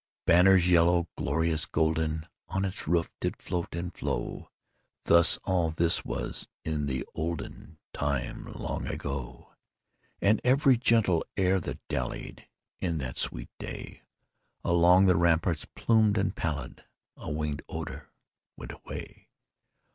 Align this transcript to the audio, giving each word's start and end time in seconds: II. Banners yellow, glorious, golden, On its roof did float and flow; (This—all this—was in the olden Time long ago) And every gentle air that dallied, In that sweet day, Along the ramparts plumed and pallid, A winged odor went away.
II. 0.01 0.23
Banners 0.33 0.67
yellow, 0.67 1.07
glorious, 1.15 1.67
golden, 1.67 2.25
On 2.47 2.65
its 2.65 2.87
roof 2.87 3.07
did 3.19 3.37
float 3.37 3.75
and 3.75 3.95
flow; 3.95 4.49
(This—all 5.05 5.69
this—was 5.69 6.47
in 6.65 6.87
the 6.87 7.05
olden 7.13 7.77
Time 7.93 8.51
long 8.51 8.87
ago) 8.87 9.53
And 10.19 10.41
every 10.43 10.75
gentle 10.75 11.23
air 11.37 11.59
that 11.59 11.87
dallied, 11.87 12.47
In 12.79 12.97
that 12.97 13.19
sweet 13.19 13.51
day, 13.59 14.01
Along 14.63 15.05
the 15.05 15.15
ramparts 15.15 15.65
plumed 15.75 16.17
and 16.17 16.35
pallid, 16.35 16.83
A 17.15 17.29
winged 17.29 17.61
odor 17.69 18.09
went 18.57 18.71
away. 18.71 19.29